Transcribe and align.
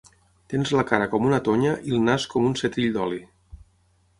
Tens 0.53 0.69
la 0.75 0.85
cara 0.91 1.07
com 1.11 1.27
una 1.27 1.39
tonya 1.49 1.75
i 1.91 1.93
el 1.99 2.07
nas 2.07 2.25
com 2.33 2.49
un 2.53 2.57
setrill 2.63 2.91
d’oli. 2.99 3.21